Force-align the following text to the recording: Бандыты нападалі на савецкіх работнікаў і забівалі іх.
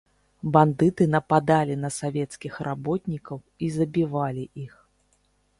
Бандыты 0.55 1.03
нападалі 1.15 1.75
на 1.83 1.89
савецкіх 1.99 2.53
работнікаў 2.71 3.37
і 3.67 3.73
забівалі 3.77 4.43
іх. 4.65 4.73